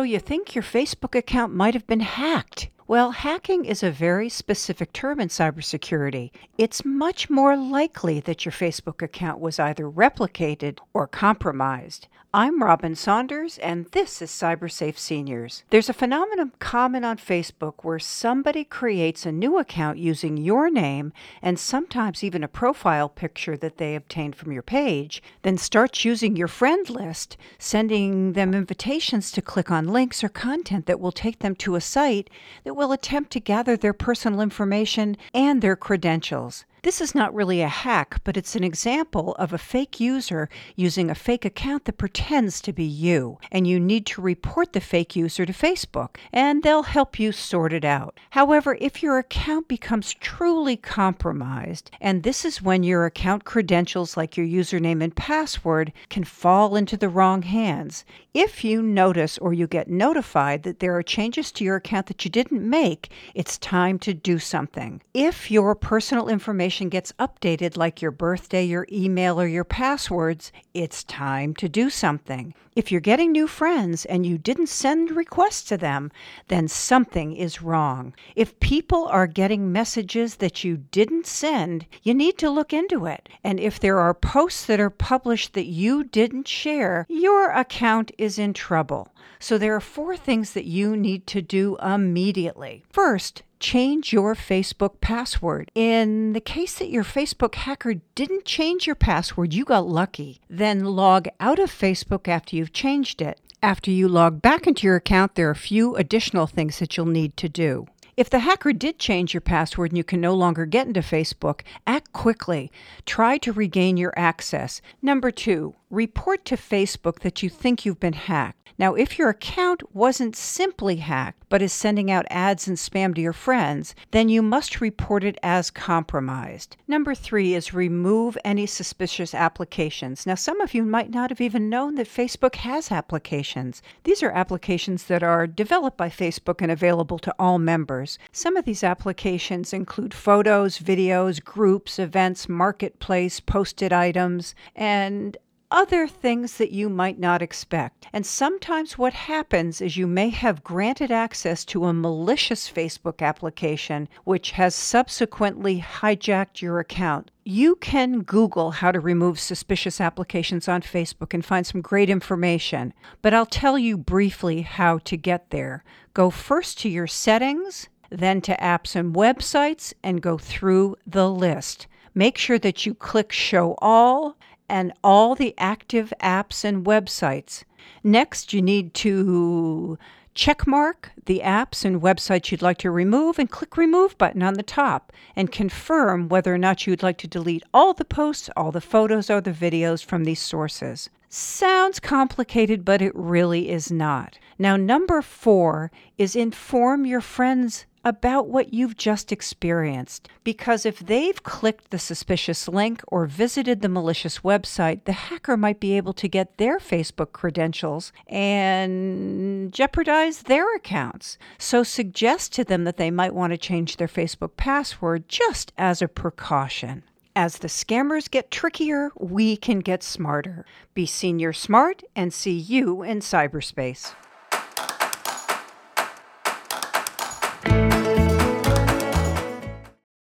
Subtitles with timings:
[0.00, 2.70] So you think your Facebook account might have been hacked?
[2.88, 6.30] Well, hacking is a very specific term in cybersecurity.
[6.56, 12.08] It's much more likely that your Facebook account was either replicated or compromised.
[12.32, 15.64] I'm Robin Saunders, and this is CyberSafe Seniors.
[15.70, 21.12] There's a phenomenon common on Facebook where somebody creates a new account using your name
[21.42, 26.36] and sometimes even a profile picture that they obtained from your page, then starts using
[26.36, 31.40] your friend list, sending them invitations to click on links or content that will take
[31.40, 32.30] them to a site
[32.62, 36.64] that will attempt to gather their personal information and their credentials.
[36.82, 41.10] This is not really a hack, but it's an example of a fake user using
[41.10, 43.38] a fake account that pretends to be you.
[43.52, 47.74] And you need to report the fake user to Facebook, and they'll help you sort
[47.74, 48.18] it out.
[48.30, 54.38] However, if your account becomes truly compromised, and this is when your account credentials, like
[54.38, 58.06] your username and password, can fall into the wrong hands.
[58.32, 62.24] If you notice or you get notified that there are changes to your account that
[62.24, 65.02] you didn't make, it's time to do something.
[65.12, 70.52] If your personal information information gets updated, like your birthday, your email, or your passwords,
[70.72, 72.54] it's time to do something.
[72.76, 76.12] If you're getting new friends and you didn't send requests to them,
[76.46, 78.14] then something is wrong.
[78.36, 83.28] If people are getting messages that you didn't send, you need to look into it.
[83.42, 88.38] And if there are posts that are published that you didn't share, your account is
[88.38, 89.08] in trouble.
[89.38, 92.84] So there are four things that you need to do immediately.
[92.90, 95.70] First, change your Facebook password.
[95.74, 100.40] In the case that your Facebook hacker didn't change your password, you got lucky.
[100.48, 103.40] Then log out of Facebook after you've changed it.
[103.62, 107.06] After you log back into your account, there are a few additional things that you'll
[107.06, 107.86] need to do.
[108.16, 111.60] If the hacker did change your password and you can no longer get into Facebook,
[111.86, 112.70] act quickly.
[113.06, 114.82] Try to regain your access.
[115.00, 118.56] Number two, report to Facebook that you think you've been hacked.
[118.78, 123.20] Now, if your account wasn't simply hacked, but is sending out ads and spam to
[123.20, 126.78] your friends, then you must report it as compromised.
[126.88, 130.24] Number three is remove any suspicious applications.
[130.24, 133.82] Now, some of you might not have even known that Facebook has applications.
[134.04, 138.18] These are applications that are developed by Facebook and available to all members.
[138.32, 145.36] Some of these applications include photos, videos, groups, events, marketplace, posted items, and
[145.70, 148.06] other things that you might not expect.
[148.12, 154.08] And sometimes what happens is you may have granted access to a malicious Facebook application,
[154.24, 157.30] which has subsequently hijacked your account.
[157.44, 162.92] You can Google how to remove suspicious applications on Facebook and find some great information,
[163.22, 165.84] but I'll tell you briefly how to get there.
[166.14, 171.86] Go first to your settings, then to apps and websites, and go through the list.
[172.14, 174.36] Make sure that you click Show All
[174.70, 177.64] and all the active apps and websites.
[178.04, 179.98] Next, you need to
[180.34, 184.62] checkmark the apps and websites you'd like to remove and click remove button on the
[184.62, 188.80] top and confirm whether or not you'd like to delete all the posts, all the
[188.80, 191.10] photos or the videos from these sources.
[191.28, 194.38] Sounds complicated, but it really is not.
[194.58, 200.28] Now, number four is inform your friends about what you've just experienced.
[200.44, 205.80] Because if they've clicked the suspicious link or visited the malicious website, the hacker might
[205.80, 211.38] be able to get their Facebook credentials and jeopardize their accounts.
[211.58, 216.00] So suggest to them that they might want to change their Facebook password just as
[216.00, 217.02] a precaution.
[217.36, 220.66] As the scammers get trickier, we can get smarter.
[220.94, 224.14] Be senior smart and see you in cyberspace.